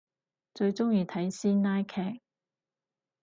[0.55, 2.21] 最中意睇師奶劇